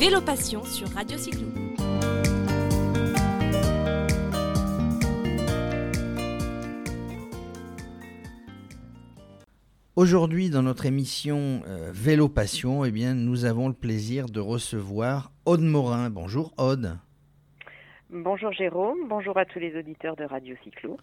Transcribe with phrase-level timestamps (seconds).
[0.00, 1.46] Vélo Passion sur Radio Cyclo.
[9.96, 15.32] Aujourd'hui, dans notre émission euh, Vélo Passion, eh bien, nous avons le plaisir de recevoir
[15.44, 16.08] Aude Morin.
[16.08, 16.96] Bonjour Aude.
[18.08, 20.96] Bonjour Jérôme, bonjour à tous les auditeurs de Radio Cyclo.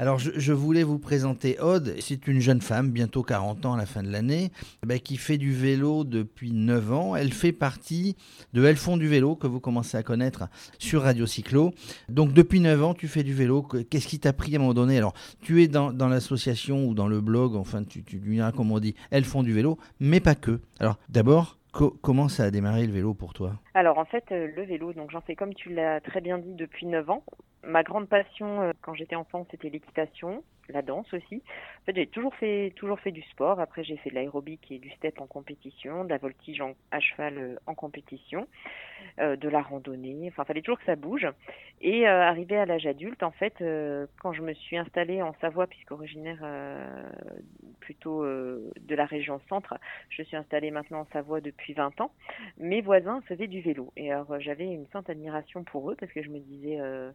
[0.00, 1.94] Alors, je, voulais vous présenter Aude.
[2.00, 4.50] C'est une jeune femme, bientôt 40 ans à la fin de l'année,
[4.82, 7.16] bah, qui fait du vélo depuis 9 ans.
[7.16, 8.16] Elle fait partie
[8.54, 11.74] de Elles font du vélo, que vous commencez à connaître sur Radio Cyclo.
[12.08, 13.60] Donc, depuis 9 ans, tu fais du vélo.
[13.90, 14.96] Qu'est-ce qui t'a pris à un moment donné?
[14.96, 18.80] Alors, tu es dans, l'association ou dans le blog, enfin, tu, tu diras comme on
[18.80, 20.60] dit, Elles font du vélo, mais pas que.
[20.78, 23.52] Alors, d'abord, comment ça a démarré le vélo pour toi?
[23.74, 26.54] Alors en fait, euh, le vélo, donc j'en fais comme tu l'as très bien dit
[26.54, 27.24] depuis 9 ans.
[27.62, 31.36] Ma grande passion euh, quand j'étais enfant, c'était l'équitation, la danse aussi.
[31.36, 33.60] En fait, j'ai toujours fait toujours fait du sport.
[33.60, 37.38] Après, j'ai fait de l'aérobic et du step en compétition, de la voltige à cheval
[37.38, 38.46] euh, en compétition,
[39.18, 40.28] de la randonnée.
[40.28, 41.26] Enfin, fallait toujours que ça bouge.
[41.80, 43.54] Et arrivé à l'âge adulte, en fait,
[44.20, 46.38] quand je me suis installée en Savoie, puisqu'originaire
[47.90, 49.74] plutôt de la région centre,
[50.10, 52.12] je suis installée maintenant en Savoie depuis depuis 20 ans,
[52.58, 53.92] mes voisins faisaient du vélo.
[53.96, 57.10] Et alors euh, j'avais une sainte admiration pour eux parce que je me disais, euh,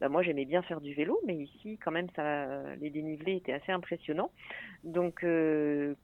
[0.00, 3.52] bah, moi j'aimais bien faire du vélo, mais ici quand même ça, les dénivelés étaient
[3.52, 4.30] assez impressionnants.
[4.84, 5.94] Donc euh,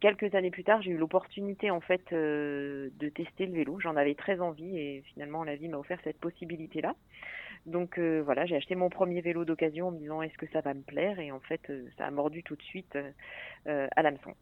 [0.00, 3.78] quelques années plus tard, j'ai eu l'opportunité en fait de tester le vélo.
[3.80, 6.94] J'en avais très envie et finalement la vie m'a offert cette possibilité-là.
[7.66, 10.74] Donc voilà, j'ai acheté mon premier vélo d'occasion en me disant est-ce que ça va
[10.74, 11.18] me plaire?
[11.18, 11.60] Et en fait
[11.96, 12.96] ça a mordu tout de suite
[13.66, 14.34] à l'hameçon.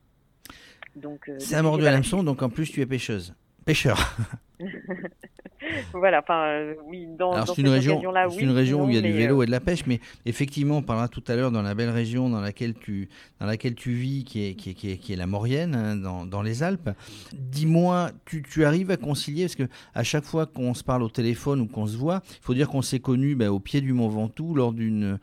[0.97, 3.34] Donc, euh, c'est un mordu à l'hameçon, donc en plus tu es pêcheuse.
[3.65, 4.17] Pêcheur.
[5.92, 9.00] voilà, enfin, euh, oui, dans, dans une région, c'est une région où il y a
[9.00, 11.62] du vélo euh, et de la pêche, mais effectivement, on parlera tout à l'heure dans
[11.62, 13.08] la belle région dans laquelle tu,
[13.41, 16.42] dans laquelle tu vis, qui est, qui est, qui est, la Maurienne, hein, dans, dans,
[16.42, 16.91] les Alpes.
[17.32, 21.10] Dis-moi, tu, tu, arrives à concilier, parce que à chaque fois qu'on se parle au
[21.10, 23.92] téléphone ou qu'on se voit, il faut dire qu'on s'est connus ben, au pied du
[23.92, 25.19] Mont Ventoux lors d'une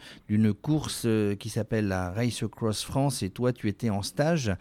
[0.62, 4.54] course euh, qui s'appelle la Race Across France, et toi, tu étais en stage.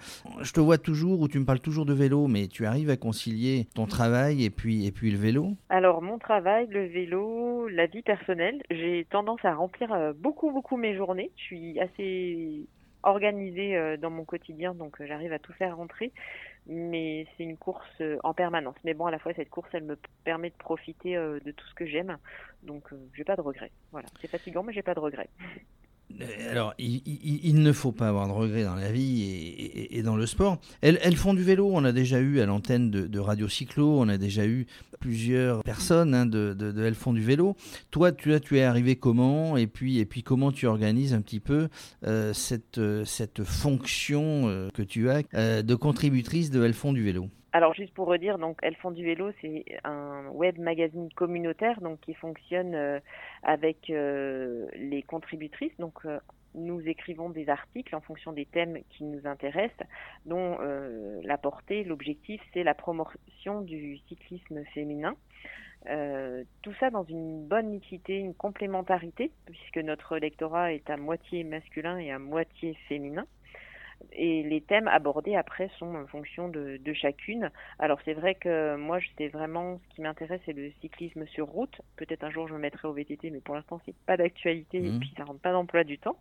[0.43, 2.97] Je te vois toujours, ou tu me parles toujours de vélo, mais tu arrives à
[2.97, 5.53] concilier ton travail et puis, et puis le vélo?
[5.69, 10.77] Alors mon travail, le vélo, la vie personnelle, j'ai tendance à remplir euh, beaucoup beaucoup
[10.77, 11.31] mes journées.
[11.37, 12.67] Je suis assez
[13.03, 16.13] organisée euh, dans mon quotidien, donc euh, j'arrive à tout faire rentrer.
[16.67, 18.77] Mais c'est une course en permanence.
[18.85, 21.75] Mais bon, à la fois cette course, elle me permet de profiter de tout ce
[21.75, 22.19] que j'aime,
[22.63, 23.71] donc j'ai pas de regrets.
[23.91, 25.31] Voilà, c'est fatigant, mais j'ai pas de regrets.
[26.21, 30.27] Euh, alors, il, ne faut pas avoir de regrets dans la vie et, dans le
[30.27, 30.59] sport.
[30.81, 31.69] Elles, font du vélo.
[31.73, 34.67] On a déjà eu à l'antenne de, Radio Cyclo, on a déjà eu
[35.01, 37.57] plusieurs personnes hein, de, Elles font du vélo.
[37.91, 39.57] Toi, tu, tu es arrivé comment?
[39.57, 41.69] Et puis, et puis comment tu organises un petit peu
[42.07, 47.29] euh, cette, cette fonction que tu as de contributrice de Elles font du vélo?
[47.53, 52.01] Alors juste pour redire, donc Elles font du vélo, c'est un web magazine communautaire donc
[52.01, 53.01] qui fonctionne euh,
[53.43, 55.77] avec euh, les contributrices.
[55.79, 56.19] Donc euh,
[56.55, 59.87] nous écrivons des articles en fonction des thèmes qui nous intéressent,
[60.27, 65.15] dont la portée, l'objectif, c'est la promotion du cyclisme féminin.
[66.63, 71.99] tout ça dans une bonne mixité, une complémentarité, puisque notre lectorat est à moitié masculin
[71.99, 73.27] et à moitié féminin
[74.19, 77.51] et les thèmes abordés après sont en fonction de, de chacune.
[77.79, 81.81] Alors c'est vrai que moi, c'est vraiment ce qui m'intéresse, c'est le cyclisme sur route.
[81.97, 84.91] Peut-être un jour je me mettrai au VTT, mais pour l'instant c'est pas d'actualité et
[84.91, 84.99] mmh.
[84.99, 86.19] puis ça rentre pas d'emploi du temps.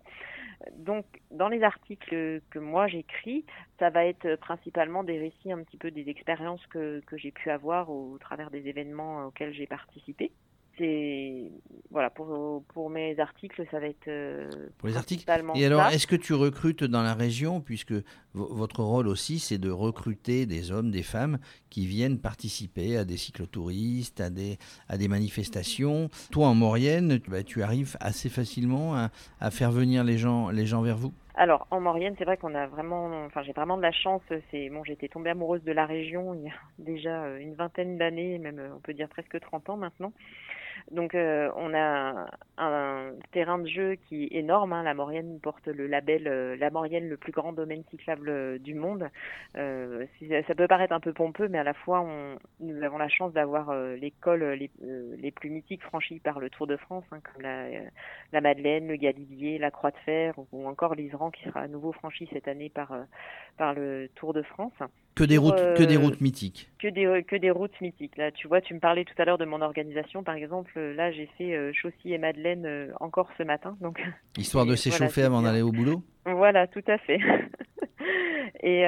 [0.77, 3.45] Donc dans les articles que moi j'écris,
[3.79, 7.49] ça va être principalement des récits un petit peu des expériences que, que j'ai pu
[7.49, 10.31] avoir au travers des événements auxquels j'ai participé
[10.77, 11.51] c'est
[11.91, 16.07] voilà pour, pour mes articles ça va être euh, pour les articles et alors est-ce
[16.07, 17.93] que tu recrutes dans la région puisque
[18.33, 21.39] votre rôle aussi c'est de recruter des hommes des femmes
[21.69, 24.57] qui viennent participer à des cyclotouristes à des
[24.89, 29.09] à des manifestations toi en Maurienne bah, tu arrives assez facilement à,
[29.39, 31.13] à, faire venir les gens les gens vers vous?
[31.39, 34.24] Alors en Maurienne, c'est vrai qu'on a vraiment, enfin j'ai vraiment de la chance.
[34.50, 38.00] C'est bon, j'étais tombée amoureuse de la région il y a déjà euh, une vingtaine
[38.00, 40.13] d'années, même on peut dire presque 30 ans maintenant.
[40.92, 44.72] Donc euh, on a un, terrain de jeu qui est énorme.
[44.74, 44.84] Hein.
[44.84, 48.74] La Maurienne porte le label euh, La Maurienne, le plus grand domaine cyclable euh, du
[48.74, 49.10] monde.
[49.57, 50.06] Euh,
[50.48, 53.34] ça peut paraître un peu pompeux, mais à la fois on, nous avons la chance
[53.34, 54.72] d'avoir l'école les,
[55.18, 57.68] les, plus mythiques franchies par le Tour de France, hein, comme la,
[58.31, 61.92] la, Madeleine, le Galibier, la Croix de Fer, ou encore l'Isran qui sera à nouveau
[61.92, 62.94] franchi cette année par,
[63.57, 64.74] par le Tour de France.
[65.17, 66.69] Que des, routes, que des routes mythiques.
[66.77, 68.17] Que des, que des routes mythiques.
[68.17, 70.93] Là, tu vois, tu me parlais tout à l'heure de mon organisation, par exemple euh,
[70.93, 73.75] là, j'ai fait euh, Chaussy et Madeleine euh, encore ce matin.
[73.81, 73.99] Donc,
[74.37, 76.03] Histoire de s'échauffer avant d'aller au boulot?
[76.25, 77.17] Voilà, tout à fait.
[78.63, 78.85] Et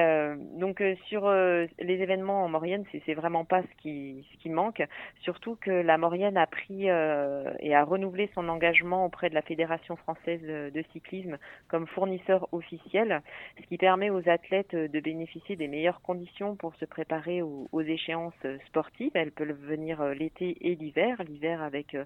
[0.58, 4.82] donc sur les événements en Maurienne, c'est vraiment pas ce qui, ce qui manque.
[5.22, 9.96] Surtout que la Maurienne a pris et a renouvelé son engagement auprès de la Fédération
[9.96, 11.38] française de cyclisme
[11.68, 13.22] comme fournisseur officiel,
[13.60, 17.82] ce qui permet aux athlètes de bénéficier des meilleures conditions pour se préparer aux, aux
[17.82, 18.34] échéances
[18.66, 19.12] sportives.
[19.14, 21.96] Elles peuvent venir l'été et l'hiver, l'hiver avec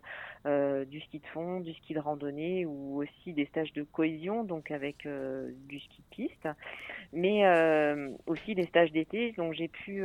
[0.44, 4.70] du ski de fond, du ski de randonnée ou aussi des stages de cohésion, donc
[4.70, 6.48] avec du ski de piste,
[7.14, 7.44] mais
[8.26, 9.32] aussi des stages d'été.
[9.36, 10.02] Donc j'ai pu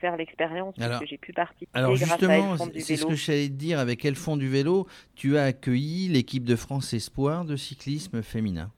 [0.00, 1.70] faire l'expérience, que j'ai pu participer.
[1.74, 3.78] Alors justement, c'est ce que j'allais te dire.
[3.78, 8.70] Avec Elles font du vélo, tu as accueilli l'équipe de France Espoir de cyclisme féminin.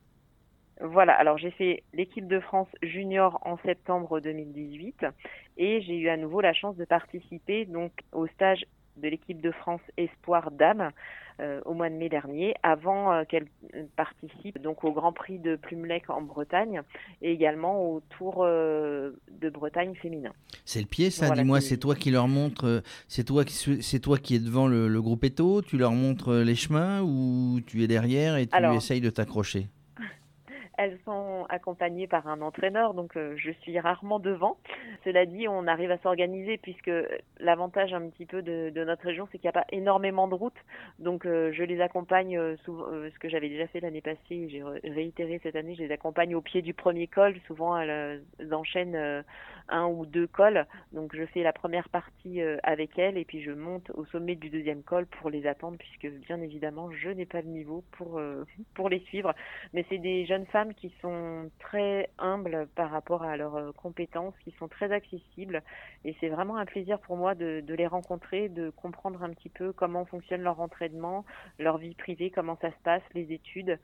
[0.82, 5.04] Voilà, alors j'ai fait l'équipe de France junior en septembre 2018
[5.58, 8.64] et j'ai eu à nouveau la chance de participer donc au stage
[8.96, 10.90] de l'équipe de France Espoir Dames
[11.40, 13.46] euh, au mois de mai dernier, avant euh, qu'elle
[13.96, 16.82] participe donc au Grand Prix de Plumelec en Bretagne
[17.22, 20.32] et également au Tour euh, de Bretagne féminin.
[20.66, 21.30] C'est le pied, ça.
[21.30, 25.00] Dis-moi, c'est toi qui leur montre, c'est toi qui c'est toi qui es devant le,
[25.00, 29.10] groupe Eto, tu leur montres les chemins ou tu es derrière et tu essayes de
[29.10, 29.68] t'accrocher?
[30.80, 34.56] Elles sont accompagnées par un entraîneur, donc euh, je suis rarement devant.
[35.04, 36.90] Cela dit, on arrive à s'organiser puisque
[37.38, 40.56] l'avantage un petit peu de, notre région, c'est qu'il n'y a pas énormément de routes.
[40.98, 44.62] Donc euh, je les accompagne, euh, souvent, ce que j'avais déjà fait l'année passée, j'ai
[44.84, 47.34] réitéré cette année, je les accompagne au pied du premier col.
[47.46, 49.22] Souvent, elles enchaînent
[49.68, 50.64] un ou deux cols.
[50.92, 54.48] Donc je fais la première partie avec elles et puis je monte au sommet du
[54.48, 58.20] deuxième col pour les attendre puisque bien évidemment, je n'ai pas le niveau pour,
[58.74, 59.34] pour les suivre.
[59.74, 64.34] Mais c'est des jeunes femmes qui sont très humbles par rapport à leurs euh, compétences,
[64.44, 65.62] qui sont très accessibles.
[66.04, 69.72] Et c'est vraiment un plaisir pour moi de, les rencontrer, de comprendre un petit peu
[69.72, 71.24] comment fonctionne leur entraînement,
[71.58, 73.78] leur vie privée, comment ça se passe, les études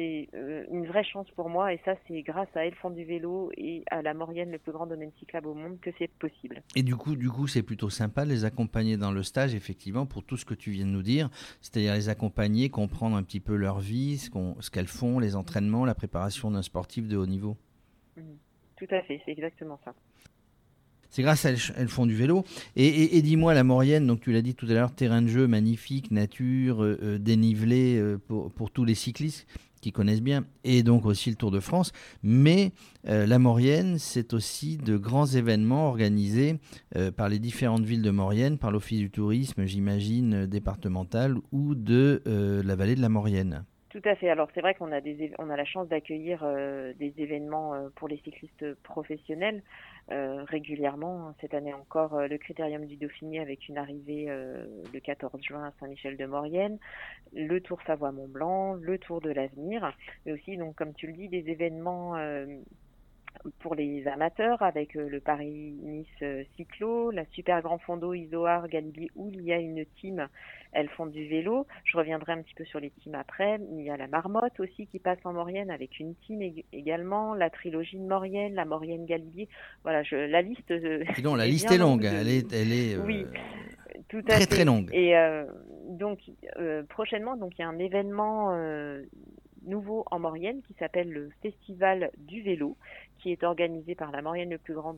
[0.00, 3.50] c'est euh, une vraie chance pour moi et ça c'est grâce à Elfant du vélo
[3.56, 6.62] et à la Maurienne, le plus grand domaine cyclable au monde, que c'est possible.
[6.74, 10.06] Et du coup, du coup, c'est plutôt sympa de les accompagner dans le stage, effectivement,
[10.06, 11.28] pour tout ce que tu viens de nous dire,
[11.60, 15.94] c'est-à-dire les accompagner, comprendre un petit peu leur vie, ce qu'elles font, les entraînements, la
[15.94, 17.56] préparation d'un sportif de haut niveau.
[18.16, 18.22] Mmh.
[18.76, 19.94] Tout à fait, c'est exactement ça.
[21.10, 22.44] C'est grâce à elles, font du vélo.
[22.76, 26.12] Et, dis-moi, la Maurienne, donc tu l'as dit tout à l'heure, terrain de jeu magnifique,
[26.12, 29.48] nature, euh, euh, dénivelé pour, pour, tous les cyclistes
[29.80, 31.92] qui connaissent bien, et donc aussi le Tour de France.
[32.22, 32.72] Mais
[33.08, 36.58] euh, la Maurienne, c'est aussi de grands événements organisés
[36.96, 42.22] euh, par les différentes villes de Maurienne, par l'Office du tourisme, j'imagine, départemental ou de
[42.26, 43.64] euh, la vallée de la Maurienne.
[43.90, 44.30] Tout à fait.
[44.30, 46.44] Alors c'est vrai qu'on a des, on a la chance d'accueillir
[46.96, 49.62] des événements pour les cyclistes professionnels.
[50.12, 51.32] Euh, régulièrement.
[51.40, 55.66] Cette année encore, euh, le Critérium du Dauphiné avec une arrivée euh, le 14 juin
[55.66, 56.78] à Saint-Michel-de-Maurienne,
[57.32, 59.92] le Tour Savoie-Mont-Blanc, le Tour de l'Avenir,
[60.26, 62.16] mais aussi, donc, comme tu le dis, des événements
[63.60, 69.10] pour les amateurs avec euh, le Paris-Nice euh, Cyclo, la Super Grand Fondo Isoar Galibier
[69.16, 70.26] où il y a une team,
[70.72, 71.66] elles font du vélo.
[71.84, 73.58] Je reviendrai un petit peu sur les teams après.
[73.72, 76.40] Il y a la Marmotte aussi qui passe en Maurienne avec une team
[76.72, 79.48] également, la trilogie de Maurienne, la Maurienne Galibier.
[79.82, 80.70] Voilà, je, la liste.
[80.70, 82.04] Euh, non, la liste est longue.
[82.04, 83.24] Elle est, elle est oui,
[84.08, 84.90] tout à très très longue.
[84.92, 85.14] Et
[85.88, 86.20] donc
[86.88, 88.54] prochainement, donc il y a un événement
[89.62, 92.76] nouveau en Maurienne qui s'appelle le Festival du vélo,
[93.18, 94.96] qui est organisé par la Maurienne, le plus grand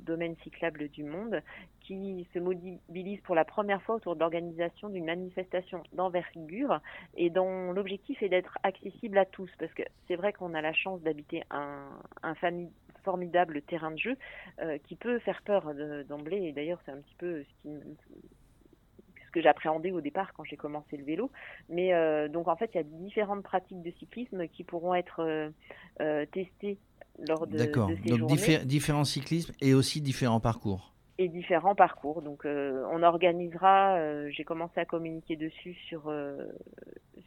[0.00, 1.40] domaine cyclable du monde,
[1.80, 6.80] qui se mobilise pour la première fois autour de l'organisation d'une manifestation d'envergure.
[7.16, 10.72] Et dont l'objectif est d'être accessible à tous, parce que c'est vrai qu'on a la
[10.72, 11.88] chance d'habiter un,
[12.22, 12.34] un
[13.04, 14.16] formidable terrain de jeu
[14.60, 15.72] euh, qui peut faire peur
[16.08, 17.68] d'emblée, et d'ailleurs c'est un petit peu ce qui
[19.32, 21.30] que j'appréhendais au départ quand j'ai commencé le vélo.
[21.68, 25.20] Mais euh, donc en fait, il y a différentes pratiques de cyclisme qui pourront être
[25.20, 25.50] euh,
[26.00, 26.78] euh, testées
[27.26, 27.90] lors de, de ces D'accord.
[28.06, 28.26] Donc
[28.64, 32.22] différents cyclismes et aussi différents parcours et différents parcours.
[32.22, 34.30] Donc, on organisera.
[34.30, 36.10] J'ai commencé à communiquer dessus sur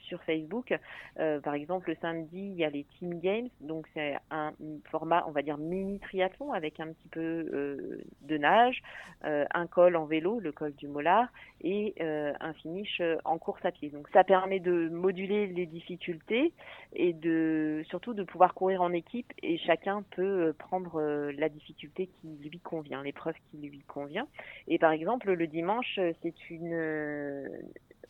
[0.05, 0.73] sur Facebook.
[1.19, 4.53] Euh, par exemple, le samedi, il y a les Team Games, donc c'est un
[4.89, 8.81] format, on va dire, mini triathlon avec un petit peu euh, de nage,
[9.25, 11.27] euh, un col en vélo, le col du Mollard,
[11.61, 13.89] et un finish en course à pied.
[13.89, 16.53] Donc ça permet de moduler les difficultés
[16.93, 22.37] et de surtout de pouvoir courir en équipe et chacun peut prendre la difficulté qui
[22.49, 24.27] lui convient, l'épreuve qui lui convient.
[24.67, 27.49] Et par exemple, le dimanche, c'est une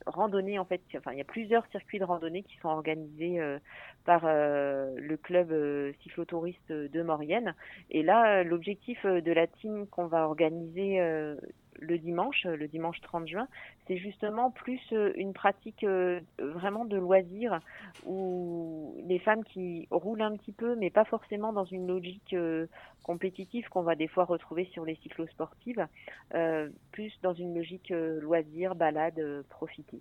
[0.05, 3.59] randonnée en fait, enfin il y a plusieurs circuits de randonnée qui sont organisés euh,
[4.05, 7.53] par euh, le club euh, cyclotouriste de Maurienne.
[7.89, 10.99] Et là, l'objectif de la team qu'on va organiser
[11.79, 13.47] le dimanche, le dimanche 30 juin,
[13.87, 14.81] c'est justement plus
[15.15, 15.85] une pratique
[16.39, 17.59] vraiment de loisir
[18.05, 22.35] où les femmes qui roulent un petit peu, mais pas forcément dans une logique
[23.03, 25.87] compétitive qu'on va des fois retrouver sur les cyclosportives,
[26.91, 29.99] plus dans une logique loisir, balade, profiter.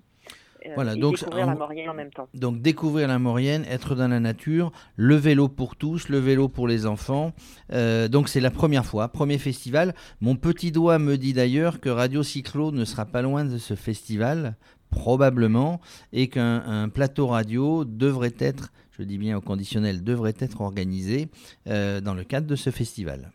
[0.66, 2.28] Euh, donc, découvrir la Maurienne en même temps.
[2.34, 6.68] Donc découvrir la Maurienne, être dans la nature, le vélo pour tous, le vélo pour
[6.68, 7.32] les enfants.
[7.72, 9.94] Euh, donc c'est la première fois, premier festival.
[10.20, 13.74] Mon petit doigt me dit d'ailleurs que Radio Cyclo ne sera pas loin de ce
[13.74, 14.56] festival,
[14.90, 15.80] probablement,
[16.12, 21.28] et qu'un plateau radio devrait être, je dis bien au conditionnel, devrait être organisé
[21.68, 23.32] euh, dans le cadre de ce festival.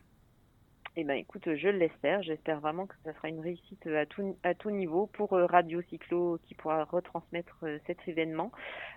[1.01, 2.21] Eh ben, écoute, je l'espère.
[2.23, 5.81] J'espère vraiment que ça sera une réussite à tout, à tout niveau pour euh, Radio
[5.83, 8.51] Cyclo qui pourra retransmettre euh, cet événement.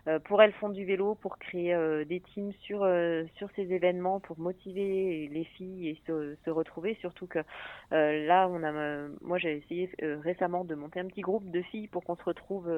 [0.08, 2.84] Euh, pour elles font du vélo, pour créer des teams sur,
[3.36, 6.96] sur ces événements, pour motiver les filles et se, se retrouver.
[7.00, 7.38] Surtout que
[7.92, 12.02] là, on a, moi j'ai essayé récemment de monter un petit groupe de filles pour
[12.02, 12.68] qu'on se retrouve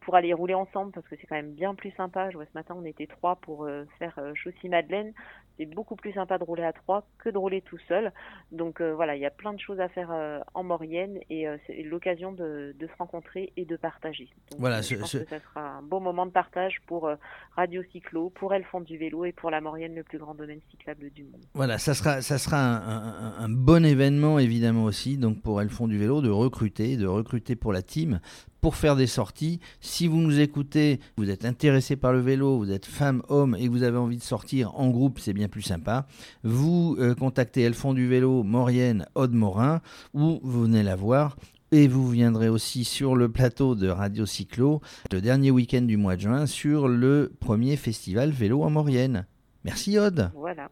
[0.00, 2.28] pour aller rouler ensemble parce que c'est quand même bien plus sympa.
[2.28, 3.66] Je vois ce matin, on était trois pour
[3.98, 5.14] faire Chaussy-Madeleine.
[5.56, 8.12] C'est beaucoup plus sympa de rouler à trois que de rouler tout seul.
[8.58, 11.48] Donc euh, voilà, il y a plein de choses à faire euh, en Maurienne et
[11.48, 14.28] euh, c'est l'occasion de, se rencontrer et de partager.
[14.58, 17.08] voilà, je pense que ça sera un bon moment de partage pour
[17.54, 20.60] Radio Cyclo, pour Elles font du vélo et pour la Maurienne, le plus grand domaine
[20.70, 21.40] cyclable du monde.
[21.54, 25.96] Voilà, ça sera, ça sera un, bon événement évidemment aussi, donc pour Elles font du
[25.96, 28.20] vélo, de recruter, de recruter pour la team,
[28.60, 29.60] pour faire des sorties.
[29.80, 33.68] Si vous nous écoutez, vous êtes intéressé par le vélo, vous êtes femme, homme et
[33.68, 36.06] vous avez envie de sortir en groupe, c'est bien plus sympa.
[36.42, 39.80] Vous contactez Elles du vélo Maurienne Aude-Morin,
[40.14, 41.36] où vous venez la voir.
[41.70, 44.80] Et vous viendrez aussi sur le plateau de Radio Cyclo
[45.12, 49.26] le dernier week-end du mois de juin sur le premier festival vélo en Maurienne.
[49.64, 50.30] Merci Aude.
[50.34, 50.70] Voilà.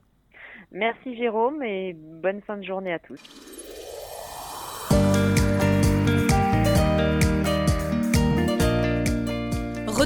[0.72, 3.20] Merci Jérôme et bonne fin de journée à tous.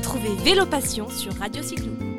[0.00, 2.09] Retrouvez Vélo Passion sur Radio Cyclo.